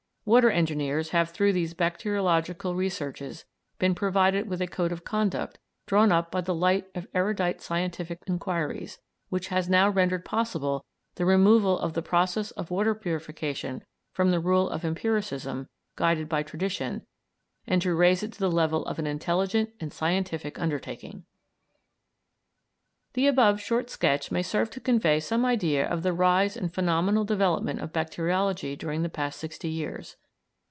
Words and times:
Water 0.23 0.51
engineers 0.51 1.09
have 1.09 1.31
through 1.31 1.51
these 1.53 1.73
bacteriological 1.73 2.75
researches 2.75 3.43
been 3.79 3.95
provided 3.95 4.47
with 4.47 4.61
a 4.61 4.67
code 4.67 4.91
of 4.91 5.03
conduct 5.03 5.57
drawn 5.87 6.11
up 6.11 6.29
by 6.31 6.41
the 6.41 6.53
light 6.53 6.87
of 6.93 7.07
erudite 7.15 7.59
scientific 7.59 8.19
inquiries, 8.27 8.99
which 9.29 9.47
has 9.47 9.67
now 9.67 9.89
rendered 9.89 10.23
possible 10.23 10.85
the 11.15 11.25
removal 11.25 11.77
of 11.79 11.93
the 11.93 12.03
process 12.03 12.51
of 12.51 12.69
water 12.69 12.93
purification 12.93 13.83
from 14.13 14.29
the 14.29 14.39
rule 14.39 14.69
of 14.69 14.85
empiricism 14.85 15.67
guided 15.95 16.29
by 16.29 16.43
tradition, 16.43 17.03
and 17.65 17.81
to 17.81 17.95
raise 17.95 18.21
it 18.21 18.31
to 18.33 18.39
the 18.39 18.51
level 18.51 18.85
of 18.85 18.99
an 18.99 19.07
intelligent 19.07 19.71
and 19.79 19.91
scientific 19.91 20.59
undertaking. 20.59 21.25
The 23.13 23.27
above 23.27 23.59
short 23.59 23.89
sketch 23.89 24.31
may 24.31 24.41
serve 24.41 24.69
to 24.69 24.79
convey 24.79 25.19
some 25.19 25.43
idea 25.43 25.85
of 25.85 26.01
the 26.01 26.13
rise 26.13 26.55
and 26.55 26.73
phenomenal 26.73 27.25
development 27.25 27.81
of 27.81 27.91
bacteriology 27.91 28.77
during 28.77 29.01
the 29.03 29.09
past 29.09 29.37
sixty 29.37 29.67
years. 29.67 30.15